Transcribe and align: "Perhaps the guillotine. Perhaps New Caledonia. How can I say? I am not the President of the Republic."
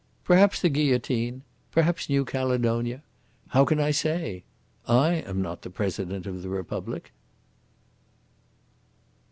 "Perhaps 0.23 0.61
the 0.63 0.69
guillotine. 0.69 1.43
Perhaps 1.71 2.09
New 2.09 2.25
Caledonia. 2.25 3.03
How 3.49 3.65
can 3.65 3.79
I 3.79 3.91
say? 3.91 4.45
I 4.87 5.11
am 5.13 5.43
not 5.43 5.61
the 5.61 5.69
President 5.69 6.25
of 6.25 6.41
the 6.41 6.49
Republic." 6.49 7.11